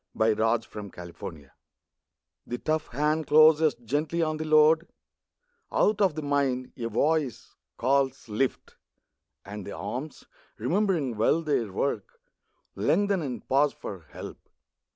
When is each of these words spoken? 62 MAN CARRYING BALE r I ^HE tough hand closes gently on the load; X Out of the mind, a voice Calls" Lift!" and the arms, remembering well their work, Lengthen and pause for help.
62 0.13 0.17
MAN 0.17 0.35
CARRYING 0.35 1.13
BALE 1.13 1.27
r 1.27 1.31
I 1.31 2.49
^HE 2.55 2.63
tough 2.63 2.87
hand 2.87 3.27
closes 3.27 3.75
gently 3.75 4.23
on 4.23 4.37
the 4.37 4.45
load; 4.45 4.81
X 4.81 4.91
Out 5.71 6.01
of 6.01 6.15
the 6.15 6.23
mind, 6.23 6.71
a 6.75 6.89
voice 6.89 7.53
Calls" 7.77 8.27
Lift!" 8.41 8.77
and 9.45 9.63
the 9.63 9.73
arms, 9.77 10.25
remembering 10.57 11.17
well 11.17 11.43
their 11.43 11.71
work, 11.71 12.19
Lengthen 12.75 13.21
and 13.21 13.47
pause 13.47 13.73
for 13.73 14.07
help. 14.09 14.39